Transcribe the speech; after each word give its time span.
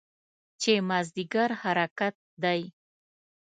چې 0.61 0.71
مازدیګر 0.89 1.49
حرکت 1.61 2.15
دی. 2.43 2.61